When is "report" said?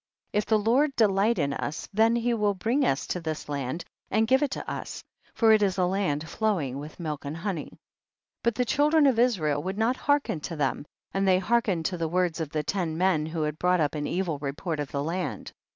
14.39-14.79